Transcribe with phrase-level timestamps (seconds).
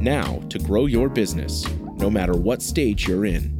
[0.00, 3.56] now to grow your business, no matter what stage you're in.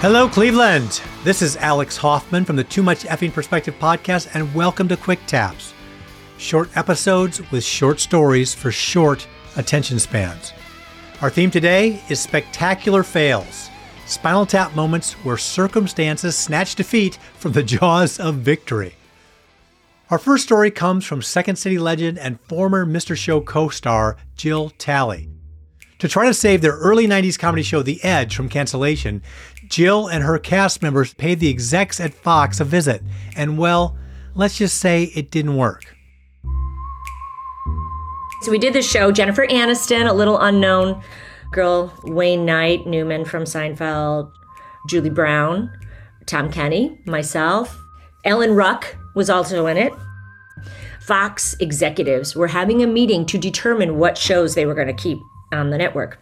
[0.00, 1.02] Hello, Cleveland.
[1.24, 5.20] This is Alex Hoffman from the Too Much Effing Perspective podcast, and welcome to Quick
[5.26, 5.74] Taps.
[6.38, 10.54] Short episodes with short stories for short attention spans.
[11.20, 13.68] Our theme today is spectacular fails,
[14.10, 18.94] spinal tap moments where circumstances snatch defeat from the jaws of victory.
[20.10, 23.16] Our first story comes from Second City legend and former Mr.
[23.16, 25.28] Show co star Jill Talley.
[26.00, 29.22] To try to save their early 90s comedy show The Edge from cancellation,
[29.68, 33.02] Jill and her cast members paid the execs at Fox a visit,
[33.36, 33.96] and well,
[34.34, 35.94] let's just say it didn't work.
[38.42, 39.12] So we did the show.
[39.12, 41.02] Jennifer Aniston, a little unknown
[41.52, 44.32] girl, Wayne Knight, Newman from Seinfeld,
[44.88, 45.70] Julie Brown,
[46.26, 47.76] Tom Kenny, myself.
[48.24, 49.92] Alan Ruck was also in it.
[51.00, 55.18] Fox executives were having a meeting to determine what shows they were going to keep
[55.52, 56.18] on the network.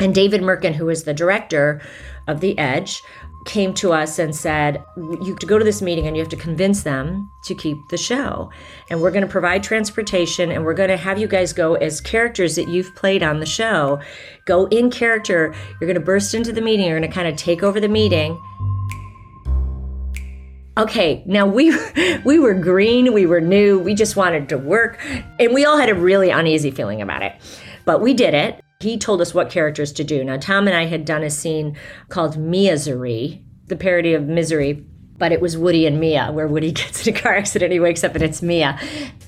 [0.00, 1.80] And David Mirkin, who is the director
[2.26, 3.02] of The Edge,
[3.46, 6.30] came to us and said, You have to go to this meeting and you have
[6.30, 8.50] to convince them to keep the show.
[8.90, 12.00] And we're going to provide transportation and we're going to have you guys go as
[12.00, 14.00] characters that you've played on the show.
[14.44, 15.54] Go in character.
[15.80, 16.86] You're going to burst into the meeting.
[16.86, 18.38] You're going to kind of take over the meeting.
[20.78, 21.74] Okay, now we
[22.24, 25.00] we were green, we were new, we just wanted to work,
[25.40, 27.32] and we all had a really uneasy feeling about it.
[27.86, 28.60] But we did it.
[28.80, 30.22] He told us what characters to do.
[30.22, 31.78] Now, Tom and I had done a scene
[32.10, 34.84] called Misery, the parody of Misery,
[35.16, 38.04] but it was Woody and Mia, where Woody gets in a car accident, he wakes
[38.04, 38.78] up and it's Mia.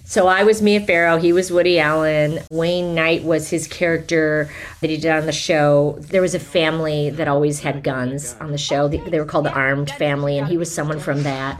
[0.04, 2.40] So I was Mia Farrow, he was Woody Allen.
[2.50, 4.50] Wayne Knight was his character
[4.82, 5.96] that he did on the show.
[5.98, 8.86] There was a family that always had guns on the show.
[8.86, 11.58] They were called the Armed Family, and he was someone from that.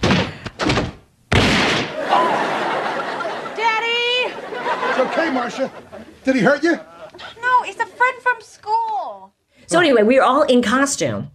[3.57, 4.35] Daddy!
[4.91, 5.73] It's okay, Marcia.
[6.25, 6.79] Did he hurt you?
[7.99, 9.35] Friend from school.
[9.67, 11.31] So anyway, we were all in costume.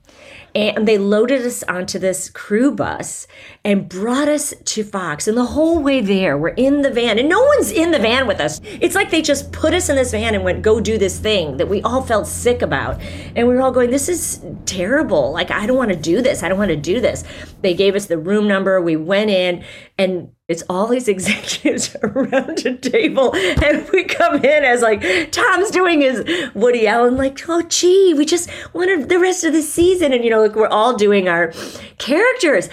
[0.55, 3.25] And they loaded us onto this crew bus
[3.65, 5.27] and brought us to Fox.
[5.27, 8.27] And the whole way there, we're in the van, and no one's in the van
[8.27, 8.61] with us.
[8.63, 11.57] It's like they just put us in this van and went, go do this thing
[11.57, 13.01] that we all felt sick about.
[13.35, 15.31] And we were all going, this is terrible.
[15.31, 16.43] Like, I don't want to do this.
[16.43, 17.23] I don't want to do this.
[17.63, 18.79] They gave us the room number.
[18.79, 19.63] We went in,
[19.97, 25.71] and it's all these executives around a table and we come in as like tom's
[25.71, 26.23] doing his
[26.53, 30.29] woody allen like oh gee we just wanted the rest of the season and you
[30.29, 31.51] know like we're all doing our
[31.97, 32.69] characters.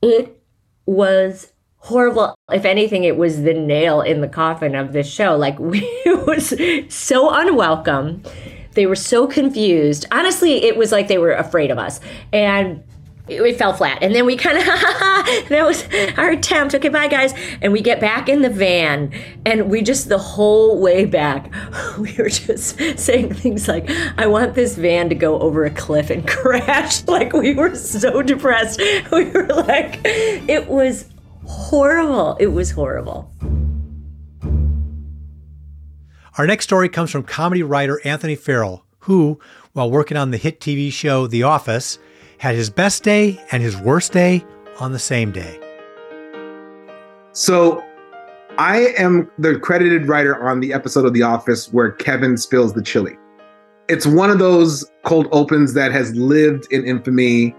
[0.00, 0.40] It
[0.86, 2.34] was horrible.
[2.50, 5.36] If anything it was the nail in the coffin of this show.
[5.36, 6.54] Like we it was
[6.94, 8.22] so unwelcome.
[8.72, 10.06] They were so confused.
[10.10, 12.00] Honestly it was like they were afraid of us.
[12.32, 12.82] And
[13.36, 13.98] it fell flat.
[14.02, 14.64] And then we kind of,
[15.48, 15.84] that was
[16.16, 16.74] our attempt.
[16.74, 17.34] Okay, bye guys.
[17.60, 19.12] And we get back in the van
[19.44, 21.52] and we just, the whole way back,
[21.98, 26.10] we were just saying things like, I want this van to go over a cliff
[26.10, 27.06] and crash.
[27.06, 28.80] Like we were so depressed.
[29.12, 31.08] We were like, it was
[31.46, 32.36] horrible.
[32.40, 33.30] It was horrible.
[36.38, 39.38] Our next story comes from comedy writer Anthony Farrell, who,
[39.72, 41.98] while working on the hit TV show The Office,
[42.42, 44.44] had his best day and his worst day
[44.80, 45.60] on the same day.
[47.30, 47.84] So
[48.58, 52.82] I am the credited writer on the episode of The Office where Kevin spills the
[52.82, 53.16] chili.
[53.88, 57.54] It's one of those cold opens that has lived in infamy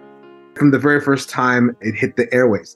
[0.55, 2.75] from the very first time it hit the airways.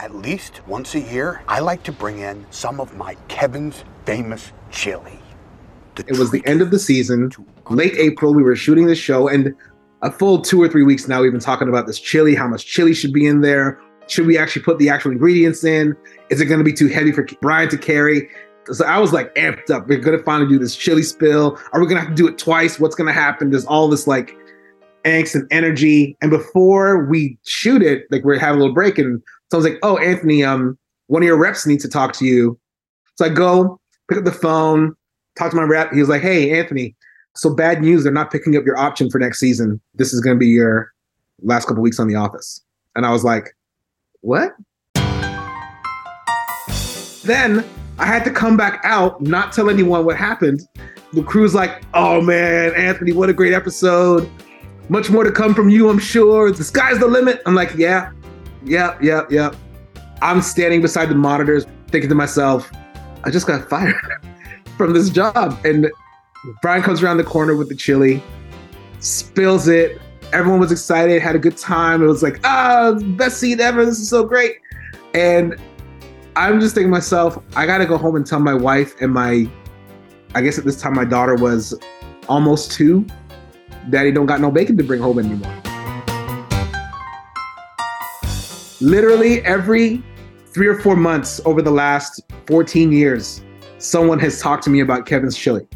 [0.00, 4.52] At least once a year, I like to bring in some of my Kevin's famous
[4.70, 5.18] chili.
[5.94, 7.30] The it was the end of the season,
[7.70, 8.34] late April.
[8.34, 9.54] We were shooting the show, and
[10.02, 12.66] a full two or three weeks now, we've been talking about this chili, how much
[12.66, 15.96] chili should be in there, Should we actually put the actual ingredients in?
[16.28, 18.28] Is it going to be too heavy for Brian to carry?
[18.66, 19.88] So I was like amped up.
[19.88, 21.58] We're going to finally do this chili spill.
[21.72, 22.78] Are we going to have to do it twice?
[22.78, 23.50] What's going to happen?
[23.50, 24.36] There's all this like
[25.04, 26.16] angst and energy.
[26.20, 29.20] And before we shoot it, like we're having a little break, and
[29.50, 30.78] so I was like, "Oh, Anthony, um,
[31.08, 32.58] one of your reps needs to talk to you."
[33.16, 34.94] So I go pick up the phone,
[35.36, 35.92] talk to my rep.
[35.92, 36.94] He was like, "Hey, Anthony,
[37.34, 38.04] so bad news.
[38.04, 39.80] They're not picking up your option for next season.
[39.94, 40.92] This is going to be your
[41.42, 42.60] last couple weeks on The Office."
[42.94, 43.56] And I was like,
[44.20, 44.52] "What?"
[47.24, 47.64] Then
[47.98, 50.60] I had to come back out, not tell anyone what happened.
[51.12, 54.30] The crew's like, "Oh man, Anthony, what a great episode!
[54.88, 56.50] Much more to come from you, I'm sure.
[56.50, 58.10] The sky's the limit." I'm like, "Yeah,
[58.64, 59.52] yeah, yeah, yeah."
[60.20, 62.70] I'm standing beside the monitors, thinking to myself,
[63.24, 63.94] "I just got fired
[64.76, 65.90] from this job." And
[66.60, 68.22] Brian comes around the corner with the chili,
[68.98, 70.00] spills it.
[70.32, 72.02] Everyone was excited, had a good time.
[72.02, 73.84] It was like, "Ah, best scene ever!
[73.84, 74.56] This is so great!"
[75.14, 75.56] And
[76.34, 79.48] I'm just thinking to myself, I gotta go home and tell my wife and my,
[80.34, 81.78] I guess at this time my daughter was
[82.28, 83.06] almost two,
[83.90, 85.54] Daddy don't got no bacon to bring home anymore.
[88.80, 90.02] Literally every
[90.46, 93.42] three or four months over the last 14 years,
[93.78, 95.66] someone has talked to me about Kevin's chili.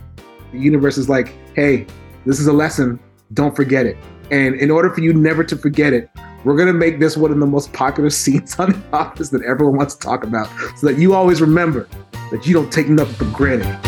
[0.53, 1.87] The universe is like, hey,
[2.25, 2.99] this is a lesson.
[3.35, 3.97] Don't forget it.
[4.31, 6.11] And in order for you never to forget it,
[6.45, 9.77] we're gonna make this one of the most popular scenes on The Office that everyone
[9.77, 11.89] wants to talk about, so that you always remember
[12.31, 13.79] that you don't take nothing for granted.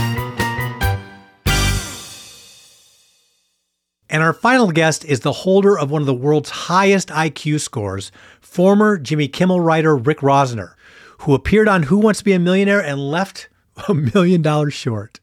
[4.11, 8.11] And our final guest is the holder of one of the world's highest IQ scores,
[8.41, 10.75] former Jimmy Kimmel writer Rick Rosner,
[11.19, 13.49] who appeared on Who Wants to Be a Millionaire and left
[13.89, 15.21] a million dollars short.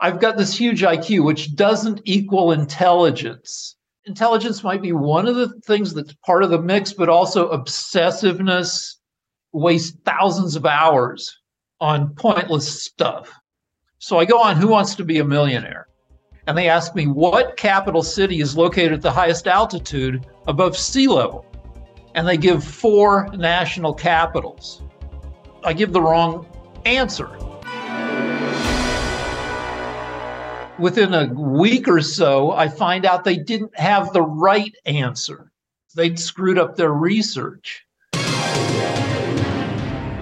[0.00, 3.76] I've got this huge IQ, which doesn't equal intelligence.
[4.06, 8.96] Intelligence might be one of the things that's part of the mix, but also obsessiveness,
[9.52, 11.38] waste thousands of hours
[11.80, 13.32] on pointless stuff.
[13.98, 15.86] So I go on Who Wants to Be a Millionaire?
[16.46, 21.08] And they ask me what capital city is located at the highest altitude above sea
[21.08, 21.46] level.
[22.14, 24.82] And they give four national capitals.
[25.64, 26.46] I give the wrong
[26.84, 27.30] answer.
[30.78, 35.52] Within a week or so, I find out they didn't have the right answer.
[35.94, 37.86] They'd screwed up their research.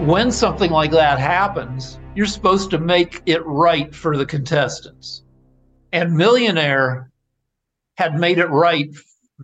[0.01, 5.23] When something like that happens, you're supposed to make it right for the contestants.
[5.93, 7.11] And Millionaire
[7.97, 8.91] had made it right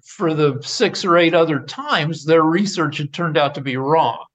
[0.04, 4.26] for the six or eight other times their research had turned out to be wrong.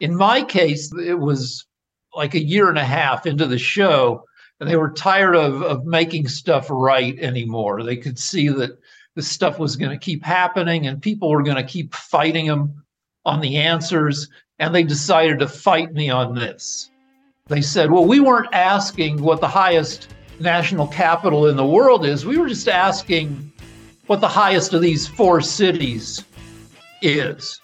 [0.00, 1.66] In my case, it was
[2.14, 4.24] like a year and a half into the show
[4.60, 7.82] and they were tired of, of making stuff right anymore.
[7.82, 8.78] They could see that
[9.14, 12.82] this stuff was going to keep happening and people were going to keep fighting them
[13.24, 14.28] on the answers.
[14.58, 16.90] And they decided to fight me on this.
[17.48, 20.08] They said, well, we weren't asking what the highest
[20.40, 22.24] national capital in the world is.
[22.24, 23.52] We were just asking
[24.06, 26.24] what the highest of these four cities
[27.02, 27.60] is.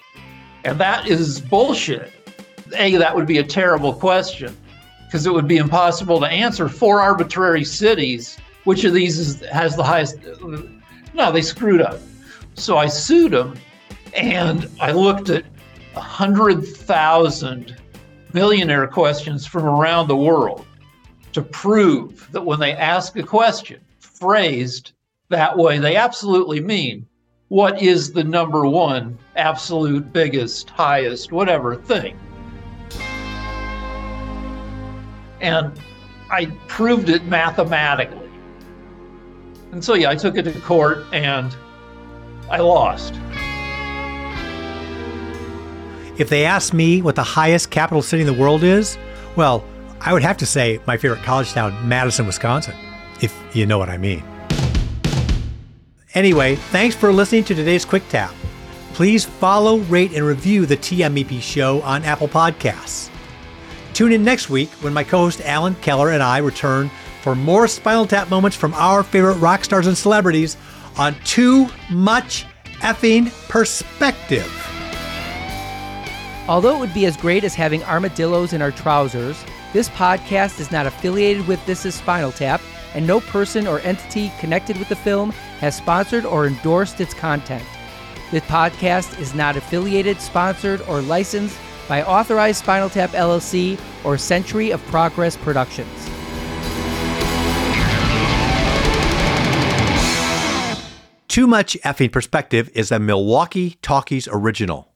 [0.65, 2.13] And that is bullshit.
[2.77, 4.57] A, that would be a terrible question
[5.13, 8.39] because it would be impossible to answer four arbitrary cities.
[8.65, 10.17] Which of these is, has the highest?
[11.13, 11.99] No, they screwed up.
[12.55, 13.55] So I sued them
[14.17, 15.45] and I looked at
[15.93, 17.77] 100,000
[18.33, 20.65] millionaire questions from around the world
[21.35, 24.93] to prove that when they ask a question phrased
[25.29, 27.07] that way, they absolutely mean
[27.49, 32.19] what is the number one, absolute biggest, highest, whatever thing.
[35.43, 35.79] And
[36.31, 38.31] I proved it mathematically.
[39.73, 41.55] And so, yeah, I took it to court and
[42.51, 43.15] I lost.
[46.19, 48.97] If they ask me what the highest capital city in the world is,
[49.35, 49.65] well,
[50.01, 52.75] I would have to say my favorite college town, Madison, Wisconsin,
[53.21, 54.23] if you know what I mean.
[56.15, 58.35] Anyway, thanks for listening to today's Quick Tap.
[58.93, 63.12] Please follow, rate, and review the TMEP show on Apple Podcasts.
[63.95, 67.69] Tune in next week when my co host Alan Keller and I return for more
[67.69, 70.57] Spinal Tap moments from our favorite rock stars and celebrities
[70.97, 72.47] on Too Much
[72.81, 74.51] Effing Perspective.
[76.49, 80.73] Although it would be as great as having armadillos in our trousers, this podcast is
[80.73, 82.61] not affiliated with This Is Spinal Tap,
[82.95, 85.31] and no person or entity connected with the film
[85.61, 87.65] has sponsored or endorsed its content.
[88.31, 91.57] This podcast is not affiliated, sponsored, or licensed
[91.93, 95.91] by Authorized Spinal Tap LLC or Century of Progress Productions.
[101.29, 104.89] Too Much Effing Perspective is a Milwaukee Talkies original.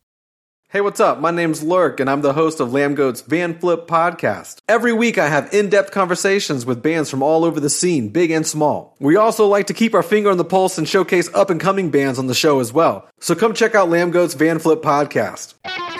[0.70, 1.20] Hey, what's up?
[1.20, 4.56] My name's Lurk, and I'm the host of Lambgoat's Van Flip podcast.
[4.66, 8.30] Every week, I have in depth conversations with bands from all over the scene, big
[8.30, 8.96] and small.
[9.00, 11.90] We also like to keep our finger on the pulse and showcase up and coming
[11.90, 13.06] bands on the show as well.
[13.20, 15.52] So come check out Lambgoat's Van Flip podcast.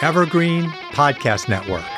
[0.03, 1.96] Evergreen Podcast Network.